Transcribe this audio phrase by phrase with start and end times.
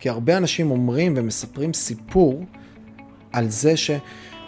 [0.00, 2.44] כי הרבה אנשים אומרים ומספרים סיפור
[3.32, 3.90] על זה ש...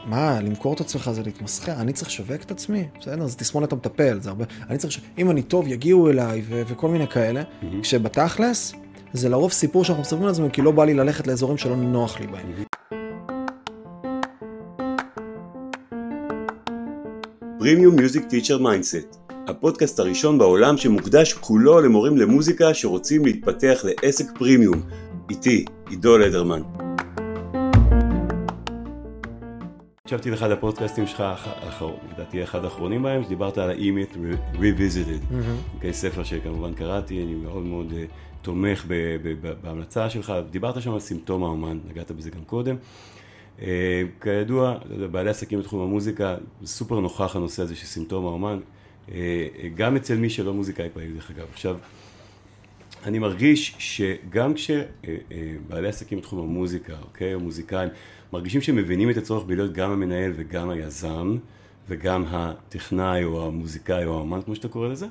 [0.07, 3.27] מה, למכור את עצמך זה להתמסחר, אני צריך לשווק את עצמי, בסדר?
[3.27, 4.45] זה תסמונת המטפל, זה הרבה...
[4.71, 5.01] אני צריך ש...
[5.19, 6.63] אם אני טוב, יגיעו אליי ו...
[6.67, 7.83] וכל מיני כאלה, mm-hmm.
[7.83, 8.73] כשבתכלס,
[9.13, 12.27] זה לרוב סיפור שאנחנו מספרים לעצמנו, כי לא בא לי ללכת לאזורים שלא נוח לי
[12.27, 12.53] בהם.
[17.59, 19.17] Premium Music Teacher Mindset,
[19.49, 24.83] הפודקאסט הראשון בעולם שמוקדש כולו למורים למוזיקה שרוצים להתפתח לעסק פרימיום.
[25.33, 26.63] איתי, עידו לדרמן.
[30.05, 31.51] הקשבתי לאחד הפודקאסטים שלך,
[32.13, 34.17] לדעתי אחד האחרונים בהם, שדיברת על ה-Emit
[34.55, 35.35] Revisited,
[35.75, 37.95] אוקיי, ספר שכמובן קראתי, אני מאוד מאוד uh,
[38.43, 38.87] תומך
[39.63, 42.77] בהמלצה שלך, דיברת שם על סימפטום האומן, נגעת בזה גם קודם.
[43.59, 43.63] Uh,
[44.21, 44.79] כידוע,
[45.11, 48.61] בעלי עסקים בתחום המוזיקה, סופר נוכח הנושא הזה של סימפטום האומן,
[49.09, 49.11] uh,
[49.75, 51.47] גם אצל מי שלא מוזיקאי פעיל דרך אגב.
[51.53, 51.77] עכשיו,
[53.05, 57.89] אני מרגיש שגם כשבעלי עסקים בתחום המוזיקה, אוקיי, או מוזיקאים,
[58.33, 61.37] מרגישים שהם מבינים את הצורך בלהיות גם המנהל וגם היזם,
[61.89, 65.07] וגם הטכנאי או המוזיקאי או האמן, כמו שאתה קורא לזה,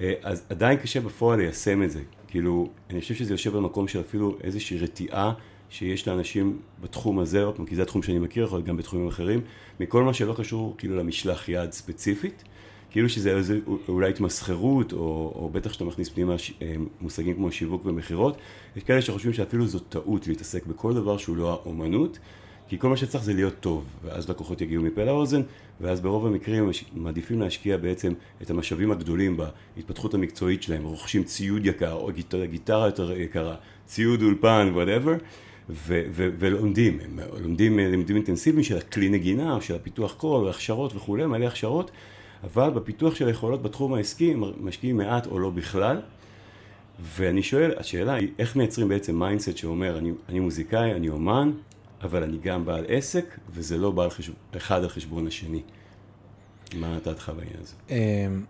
[0.00, 2.00] אה, אז עדיין קשה בפועל ליישם את זה.
[2.28, 5.32] כאילו, אני חושב שזה יושב במקום של אפילו איזושהי רתיעה
[5.70, 9.40] שיש לאנשים בתחום הזה, כי זה התחום שאני מכיר, יכול להיות גם בתחומים אחרים,
[9.80, 12.44] מכל מה שלא קשור כאילו למשלח יד ספציפית.
[12.92, 17.86] כאילו שזה איזה, אולי התמסחרות, או, או בטח שאתה מכניס פנימה אה, מושגים כמו שיווק
[17.86, 18.36] ומכירות,
[18.76, 22.18] יש כאלה שחושבים שאפילו זו טעות להתעסק בכל דבר שהוא לא האומנות,
[22.68, 25.42] כי כל מה שצריך זה להיות טוב, ואז לקוחות יגיעו מפה לאוזן,
[25.80, 28.12] ואז ברוב המקרים מעדיפים להשקיע בעצם
[28.42, 33.54] את המשאבים הגדולים בהתפתחות המקצועית שלהם, רוכשים ציוד יקר, או גיטרה, גיטרה יותר יקרה,
[33.86, 35.14] ציוד אולפן, whatever,
[36.08, 41.90] ולומדים, הם לומדים לימודים אינטנסיביים של הכלי נגינה, של הפיתוח קול, הכשרות וכולי, מלא הכשרות,
[42.44, 46.00] אבל בפיתוח של היכולות בתחום העסקי משקיעים מעט או לא בכלל.
[47.00, 51.52] ואני שואל, השאלה היא, איך מייצרים בעצם mindset שאומר, אני, אני מוזיקאי, אני אומן,
[52.02, 54.32] אבל אני גם בעל עסק, וזה לא בא חשב...
[54.56, 55.62] אחד על חשבון השני.
[56.74, 57.74] מה דעתך בעניין הזה?
[57.90, 58.44] אמ,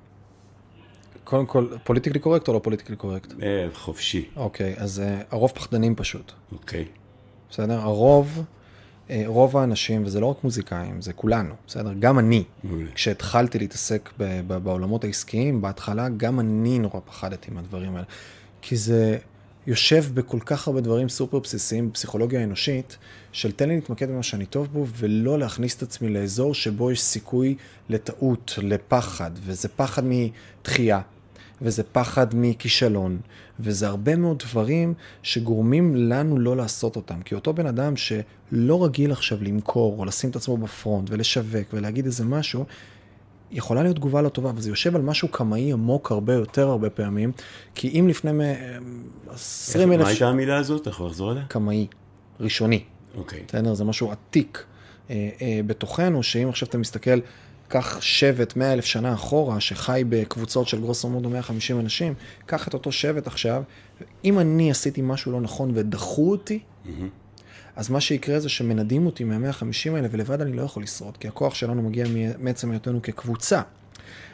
[1.25, 3.33] קודם כל, politically correct או לא politically correct?
[3.43, 4.29] אה, חופשי.
[4.37, 6.33] אוקיי, אז אה, הרוב פחדנים פשוט.
[6.53, 6.85] אוקיי.
[7.51, 7.81] בסדר?
[7.81, 8.43] הרוב,
[9.27, 11.93] רוב האנשים, וזה לא רק מוזיקאים, זה כולנו, בסדר?
[11.99, 12.45] גם אני,
[12.95, 14.11] כשהתחלתי להתעסק
[14.47, 18.07] בעולמות העסקיים, בהתחלה, גם אני נורא פחדתי מהדברים האלה.
[18.63, 19.19] כי זה
[19.67, 22.99] יושב בכל כך הרבה דברים סופר בסיסיים בפסיכולוגיה האנושית,
[23.33, 27.03] של תן לי להתמקד במה שאני טוב בו, ולא להכניס את עצמי לאזור שבו יש
[27.03, 27.55] סיכוי
[27.89, 31.01] לטעות, לפחד, וזה פחד מתחייה,
[31.63, 33.19] וזה פחד מכישלון,
[33.61, 37.23] וזה הרבה מאוד דברים שגורמים לנו לא לעשות אותם.
[37.23, 42.07] כי אותו בן אדם שלא רגיל עכשיו למכור, או לשים את עצמו בפרונט, ולשווק, ולהגיד
[42.07, 42.65] איזה משהו,
[43.51, 46.91] יכולה להיות תגובה לא טובה, אבל זה יושב על משהו קמאי עמוק הרבה יותר הרבה
[46.91, 47.33] פעמים,
[47.75, 48.31] כי אם לפני
[49.29, 50.01] 20 אלף...
[50.03, 50.83] מה הייתה המילה הזאת?
[50.83, 51.45] אתה יכול לחזור עליה?
[51.49, 51.87] קמאי,
[52.41, 52.85] ראשוני.
[53.17, 53.41] אוקיי.
[53.49, 53.75] בסדר?
[53.75, 54.65] זה משהו עתיק
[55.11, 57.19] אה, אה, בתוכנו, שאם עכשיו אתה מסתכל,
[57.73, 62.15] קח שבט 100 אלף שנה אחורה, שחי בקבוצות של גרוסו מודו 150 אנשים,
[62.47, 63.63] קח את אותו שבט עכשיו,
[64.25, 66.89] אם אני עשיתי משהו לא נכון ודחו אותי, mm-hmm.
[67.77, 71.55] אז מה שיקרה זה שמנדים אותי מה-150 האלה, ולבד אני לא יכול לשרוד, כי הכוח
[71.55, 72.07] שלנו מגיע
[72.39, 73.63] מעצם היותנו כקבוצה.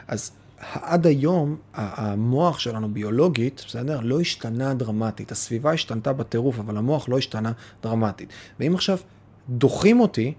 [0.08, 0.30] אז
[0.74, 4.00] עד היום המוח שלנו ביולוגית, בסדר?
[4.00, 5.32] לא השתנה דרמטית.
[5.32, 8.28] הסביבה השתנתה בטירוף, אבל המוח לא השתנה דרמטית.
[8.60, 8.98] ואם עכשיו
[9.48, 10.34] דוחים אותי,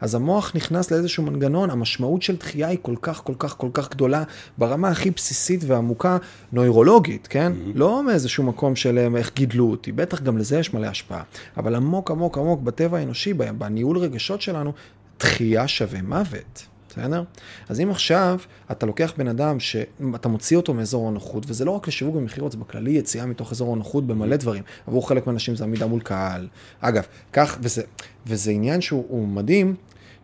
[0.00, 3.90] אז המוח נכנס לאיזשהו מנגנון, המשמעות של דחייה היא כל כך, כל כך, כל כך
[3.90, 4.22] גדולה,
[4.58, 6.18] ברמה הכי בסיסית ועמוקה,
[6.52, 7.52] נוירולוגית, כן?
[7.52, 7.78] Mm-hmm.
[7.78, 11.22] לא מאיזשהו מקום של אה, איך גידלו אותי, בטח גם לזה יש מלא השפעה,
[11.56, 14.72] אבל עמוק, עמוק, עמוק בטבע האנושי, בניהול רגשות שלנו,
[15.20, 16.71] דחייה שווה מוות.
[16.96, 17.22] בסדר?
[17.68, 18.38] אז אם עכשיו
[18.70, 22.58] אתה לוקח בן אדם שאתה מוציא אותו מאזור הנוחות, וזה לא רק לשיווק ומכירות, זה
[22.58, 24.62] בכללי יציאה מתוך אזור הנוחות במלא דברים.
[24.86, 26.48] עבור חלק מהאנשים זה עמידה מול קהל.
[26.80, 27.82] אגב, כך, וזה,
[28.26, 29.74] וזה עניין שהוא מדהים,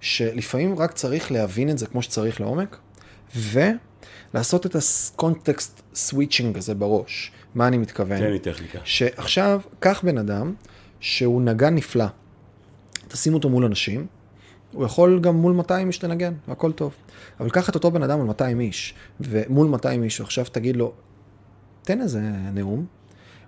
[0.00, 2.78] שלפעמים רק צריך להבין את זה כמו שצריך לעומק,
[3.36, 7.32] ולעשות את ה context switching הזה בראש.
[7.54, 8.18] מה אני מתכוון?
[8.18, 8.78] תן לי טכניקה.
[8.84, 10.54] שעכשיו, קח בן אדם
[11.00, 12.06] שהוא נגן נפלא,
[13.08, 14.06] תשים אותו מול אנשים,
[14.72, 16.94] הוא יכול גם מול 200 איש לנגן, והכל טוב.
[17.40, 20.92] אבל קח את אותו בן אדם על 200 איש, ומול 200 איש, ועכשיו תגיד לו,
[21.82, 22.20] תן איזה
[22.54, 22.86] נאום.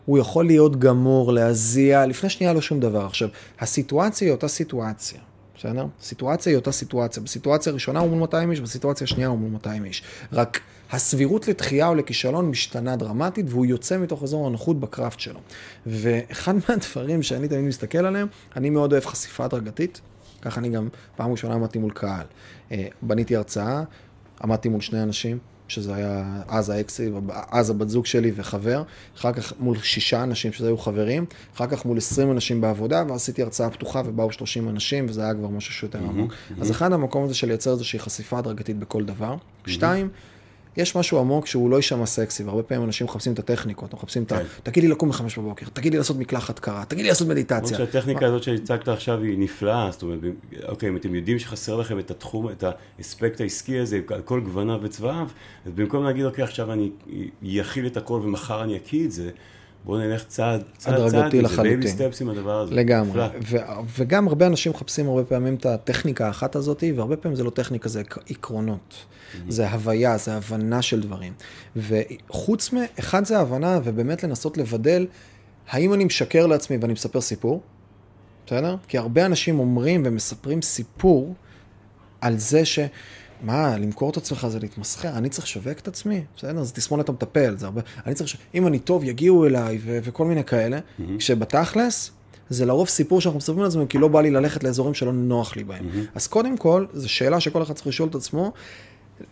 [0.05, 3.07] הוא יכול להיות גמור, להזיע, לפני שנייה לא שום דבר.
[3.07, 3.29] עכשיו,
[3.61, 5.21] הסיטואציה היא אותה סיטואציה.
[5.57, 5.87] בסדר?
[6.03, 7.23] סיטואציה היא אותה סיטואציה.
[7.23, 10.03] בסיטואציה הראשונה הוא מול 200 איש, בסיטואציה השנייה הוא מול 200 איש.
[10.33, 15.41] רק הסבירות לתחייה או לכישלון משתנה דרמטית, והוא יוצא מתוך אזור הנוחות בקראפט שלו.
[15.87, 18.27] ואחד מהדברים שאני תמיד מסתכל עליהם,
[18.57, 20.01] אני מאוד אוהב חשיפה הדרגתית.
[20.43, 22.27] ככה אני גם פעם ראשונה עמדתי מול קהל.
[22.73, 23.83] אה, בניתי הרצאה,
[24.45, 25.39] עמדתי מול שני אנשים,
[25.69, 27.11] שזה היה אז האקסי,
[27.51, 28.83] אז הבת זוג שלי וחבר,
[29.17, 33.43] אחר כך מול שישה אנשים שזה היו חברים, אחר כך מול 20 אנשים בעבודה, ועשיתי
[33.43, 36.33] הרצאה פתוחה ובאו 30 אנשים, וזה היה כבר משהו שיותר עמוק.
[36.61, 39.37] אז אחד המקום הזה של לייצר איזושהי חשיפה הדרגתית בכל דבר.
[39.67, 40.09] שתיים,
[40.77, 44.33] יש משהו עמוק שהוא לא יישמע סקסי, והרבה פעמים אנשים מחפשים את הטכניקות, מחפשים את
[44.33, 44.39] ה...
[44.39, 44.45] כן.
[44.63, 47.79] תגיד לי לקום בחמש בבוקר, תגיד לי לעשות מקלחת קרה, תגיד לי לעשות מדיטציה.
[47.79, 50.19] למרות שהטכניקה הזאת שהצגת עכשיו היא נפלאה, זאת אומרת,
[50.69, 52.65] אוקיי, אם אתם יודעים שחסר לכם את התחום, את
[52.99, 55.29] האספקט העסקי הזה, על כל גווניו וצבעיו,
[55.67, 56.91] אז במקום להגיד, אוקיי, עכשיו אני
[57.61, 59.31] אכיל את הכל ומחר אני אקיא את זה,
[59.85, 61.89] בואו נלך צעד, צעד, צעד, זה baby.
[61.89, 62.75] steps עם הדבר הזה.
[62.75, 63.23] לגמרי.
[63.51, 63.57] ו-
[63.99, 67.89] וגם הרבה אנשים מחפשים הרבה פעמים את הטכניקה האחת הזאת, והרבה פעמים זה לא טכניקה,
[67.89, 68.95] זה עק- עקרונות.
[69.49, 71.33] זה הוויה, זה הבנה של דברים.
[71.77, 72.77] וחוץ מ...
[72.99, 75.07] אחד זה הבנה, ובאמת לנסות לבדל,
[75.71, 77.63] האם אני משקר לעצמי ואני מספר סיפור,
[78.47, 78.77] בסדר?
[78.89, 81.35] כי הרבה אנשים אומרים ומספרים סיפור
[82.21, 82.79] על זה ש...
[83.43, 86.61] מה, למכור את עצמך זה להתמסחר, אני צריך לשווק את עצמי, בסדר?
[86.61, 87.81] אז תסמונת המטפל, זה הרבה...
[88.07, 88.37] אני צריך ש...
[88.55, 89.99] אם אני טוב, יגיעו אליי ו...
[90.03, 91.03] וכל מיני כאלה, Mm-hmm.
[91.19, 92.11] כשבתכלס,
[92.51, 95.65] זה לרוב סיפור שאנחנו מספרים לעצמנו, כי לא בא לי ללכת לאזורים שלא נוח לי
[95.65, 95.85] בהם.
[95.85, 96.11] Mm-hmm.
[96.15, 98.53] אז קודם כל, זו שאלה שכל אחד צריך לשאול את עצמו,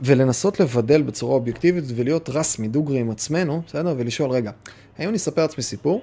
[0.00, 3.94] ולנסות לבדל בצורה אובייקטיבית ולהיות רסמי, דוגרי עם עצמנו, בסדר?
[3.98, 4.50] ולשאול, רגע,
[4.98, 6.02] האם אני אספר לעצמי סיפור?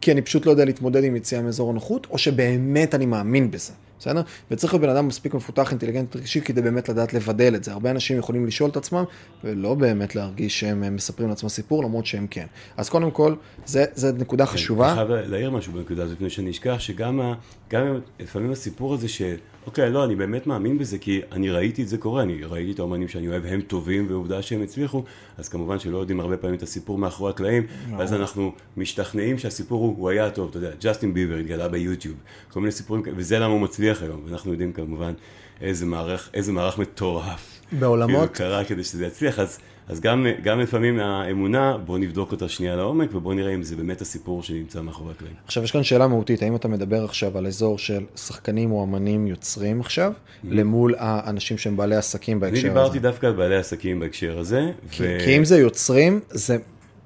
[0.00, 3.72] כי אני פשוט לא יודע להתמודד עם יציאה מאזור הנוחות, או שבאמת אני מאמין בזה,
[4.02, 4.22] בסדר?
[4.50, 7.72] וצריך להיות בן אדם מספיק מפותח, אינטליגנט רגשי, כדי באמת לדעת לבדל את זה.
[7.72, 9.04] הרבה אנשים יכולים לשאול את עצמם,
[9.44, 12.46] ולא באמת להרגיש שהם אה, מספרים לעצמם סיפור, למרות שהם כן.
[12.76, 13.34] אז קודם כל,
[13.66, 14.94] זה, זה נקודה אני חשובה.
[14.94, 17.34] חייב להעיר משהו בנקודה הזאת, לפני שאני אשכח, שגם ה-
[17.70, 19.22] גם לפעמים הסיפור הזה ש...
[19.66, 22.78] אוקיי, לא, אני באמת מאמין בזה, כי אני ראיתי את זה קורה, אני ראיתי את
[22.78, 25.04] האומנים שאני אוהב, הם טובים, ועובדה שהם הצליחו,
[25.38, 27.66] אז כמובן שלא יודעים הרבה פעמים את הסיפור מאחורי הקלעים,
[27.98, 32.16] ואז אנחנו משתכנעים שהסיפור הוא, הוא היה טוב, אתה יודע, ג'סטין ביבר התגלה ביוטיוב,
[32.50, 35.12] כל מיני סיפורים, וזה למה הוא מצליח היום, ואנחנו יודעים כמובן
[35.60, 37.48] איזה מערך, איזה מערך מטורף.
[37.78, 39.58] בעולמות- כאילו קרה כדי שזה יצליח, אז,
[39.88, 44.00] אז גם, גם לפעמים האמונה, בוא נבדוק אותה שנייה לעומק, ובוא נראה אם זה באמת
[44.00, 45.34] הסיפור שנמצא מאחורי הקלעים.
[45.46, 49.26] עכשיו, יש כאן שאלה מהותית, האם אתה מדבר עכשיו על אזור של שחקנים או אמנים
[49.26, 50.12] יוצרים עכשיו,
[50.44, 52.68] למול האנשים שהם בעלי עסקים אני בהקשר הזה?
[52.68, 56.56] דיברתי דווקא על בעלי עסקים בהקשר הזה, כי, כי אם זה יוצרים, זה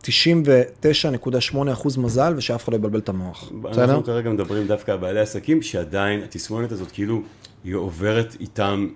[0.08, 3.53] 99.8% מזל, ושאף אחד לא יבלבל את המוח.
[3.62, 3.85] בסדר?
[3.85, 7.23] אנחנו כרגע מדברים דווקא על בעלי עסקים, שעדיין התסמונת הזאת כאילו,
[7.64, 8.88] היא עוברת איתם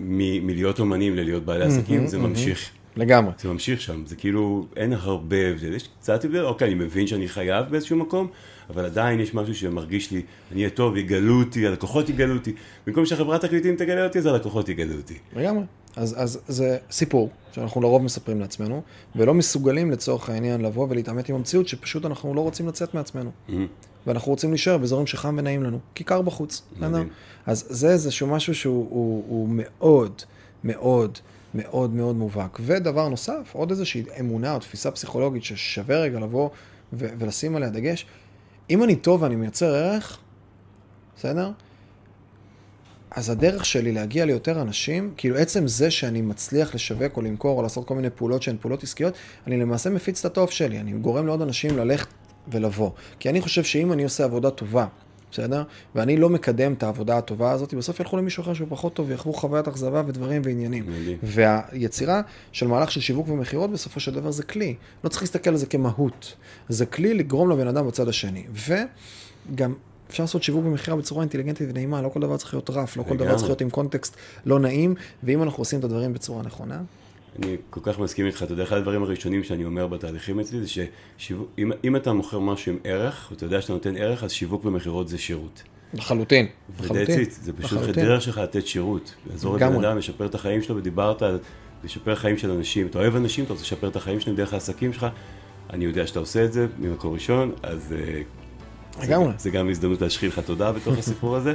[0.00, 2.70] מ- מלהיות אומנים ללהיות בעלי עסקים, זה ממשיך.
[2.96, 3.32] לגמרי.
[3.38, 7.28] זה ממשיך שם, זה כאילו, אין הרבה הבדל, יש קצת הבדל, אוקיי, אני מבין שאני
[7.28, 8.28] חייב באיזשהו מקום,
[8.70, 10.22] אבל עדיין יש משהו שמרגיש לי,
[10.52, 12.52] אני אהיה טוב, יגלו אותי, הלקוחות יגלו אותי,
[12.86, 15.14] במקום שהחברת תקליטים תגלה אותי, אז הלקוחות יגלו אותי.
[15.36, 15.62] לגמרי.
[15.96, 18.82] אז, אז זה סיפור שאנחנו לרוב מספרים לעצמנו,
[19.16, 23.30] ולא מסוגלים לצורך העניין לבוא ולהתעמת עם המציאות, שפשוט אנחנו לא רוצים לצאת מעצמנו.
[24.06, 26.62] ואנחנו רוצים להישאר באזורים שחם ונעים לנו, כיכר בחוץ.
[26.76, 26.88] בסדר?
[26.88, 27.08] מדהים.
[27.46, 30.22] אז זה איזשהו משהו שהוא הוא, הוא מאוד,
[30.64, 31.18] מאוד,
[31.54, 32.58] מאוד מאוד מובהק.
[32.60, 36.50] ודבר נוסף, עוד איזושהי אמונה או תפיסה פסיכולוגית ששווה רגע לבוא
[36.92, 38.06] ו- ולשים עליה דגש.
[38.70, 40.18] אם אני טוב ואני מייצר ערך,
[41.16, 41.50] בסדר?
[43.10, 47.62] אז הדרך שלי להגיע ליותר אנשים, כאילו עצם זה שאני מצליח לשווק או למכור או
[47.62, 49.14] לעשות כל מיני פעולות שהן פעולות עסקיות,
[49.46, 52.08] אני למעשה מפיץ את הטוב שלי, אני גורם לעוד אנשים ללכת
[52.48, 52.90] ולבוא.
[53.18, 54.86] כי אני חושב שאם אני עושה עבודה טובה,
[55.32, 55.62] בסדר?
[55.94, 59.32] ואני לא מקדם את העבודה הטובה הזאת, בסוף ילכו למישהו אחר שהוא פחות טוב ויחוו
[59.32, 60.84] חוויית אכזבה ודברים ועניינים.
[60.86, 61.18] מדהים.
[61.22, 62.20] והיצירה
[62.52, 64.74] של מהלך של שיווק ומכירות בסופו של דבר זה כלי.
[65.04, 66.34] לא צריך להסתכל על זה כמהות.
[66.68, 68.44] זה כלי לגרום לבן אדם בצד השני.
[68.52, 69.74] וגם
[70.10, 73.16] אפשר לעשות שיווק ומכירה בצורה אינטליגנטית ונעימה, לא כל דבר צריך להיות רף, לא כל
[73.16, 73.36] דבר.
[73.36, 76.80] צריך להיות עם קונטקסט לא נעים, ואם אנחנו עושים את הדברים בצורה נכונה,
[77.42, 80.84] אני כל כך מסכים איתך, אתה יודע, אחד הדברים הראשונים שאני אומר בתהליכים אצלי זה
[81.18, 85.18] שאם אתה מוכר משהו עם ערך, ואתה יודע שאתה נותן ערך, אז שיווק ומכירות זה
[85.18, 85.62] שירות.
[85.94, 86.46] לחלוטין.
[86.80, 87.24] לחלוטין.
[87.30, 87.88] זה פשוט.
[87.88, 89.14] הדרך שלך לתת שירות.
[89.30, 89.84] לעזור לבן.
[89.84, 91.38] אדם, לשפר את החיים שלו, ודיברת על
[91.84, 92.86] לשפר חיים של אנשים.
[92.86, 95.06] אתה אוהב אנשים, אתה רוצה לשפר את החיים שלהם דרך העסקים שלך.
[95.70, 98.22] אני יודע שאתה עושה את זה ממקור ראשון, אז אה,
[99.02, 99.32] לגמרי.
[99.38, 101.54] זה גם הזדמנות להשחיל לך תודה בתוך הסיפור הזה.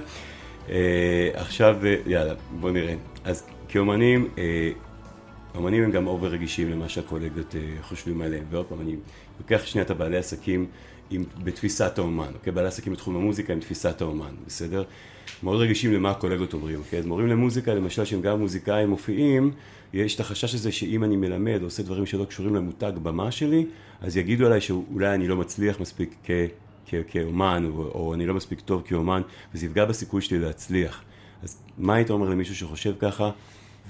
[0.70, 2.96] אה, עכשיו, אה, יאללה, בוא נראה.
[3.24, 4.72] אז כאומנים, אה,
[5.56, 8.44] אומנים הם גם אובר רגישים למה שהקולגות אה, חושבים עליהם.
[8.50, 8.96] ועוד פעם, אני
[9.40, 10.66] לוקח שנייה את הבעלי עסקים
[11.10, 12.54] עם, בתפיסת האומן, אוקיי?
[12.54, 14.84] בעלי עסקים בתחום המוזיקה עם תפיסת האומן, בסדר?
[15.44, 17.00] מאוד רגישים למה הקולגות אומרים, אוקיי?
[17.00, 19.52] אז מורים למוזיקה, למשל, שהם גם מוזיקאים מופיעים,
[19.94, 23.66] יש את החשש הזה שאם אני מלמד או עושה דברים שלא קשורים למותג במה שלי,
[24.02, 26.32] אז יגידו עליי שאולי אני לא מצליח מספיק כ...
[26.86, 29.22] כ- כאומן, או, או אני לא מספיק טוב כאומן,
[29.54, 31.04] וזה יפגע בסיכוי שלי להצליח.
[31.44, 33.32] אז מה היית אומר למישהו שחושב ככה,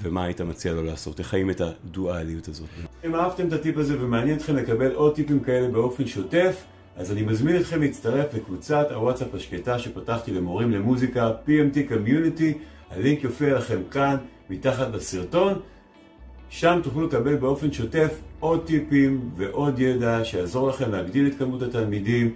[0.01, 1.19] ומה היית מציע לו לעשות?
[1.19, 2.67] איך חיים את הדואליות הזאת?
[3.05, 6.63] אם אהבתם את הטיפ הזה ומעניין אתכם לקבל עוד טיפים כאלה באופן שוטף,
[6.95, 12.43] אז אני מזמין אתכם להצטרף לקבוצת הוואטסאפ השקטה שפתחתי למורים למוזיקה, PMT Community,
[12.91, 14.15] הלינק יופיע לכם כאן,
[14.49, 15.53] מתחת לסרטון.
[16.49, 22.35] שם תוכלו לקבל באופן שוטף עוד טיפים ועוד ידע שיעזור לכם להגדיל את כמות התלמידים,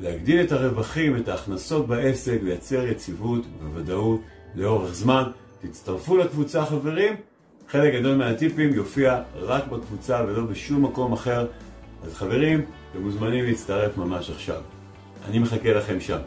[0.00, 4.20] להגדיל את הרווחים, את ההכנסות בעסק, לייצר יציבות וודאות
[4.54, 5.22] לאורך זמן.
[5.60, 7.16] תצטרפו לקבוצה חברים,
[7.68, 11.46] חלק גדול מהטיפים יופיע רק בקבוצה ולא בשום מקום אחר.
[12.04, 14.60] אז חברים, אתם מוזמנים להצטרף ממש עכשיו.
[15.28, 16.18] אני מחכה לכם שם.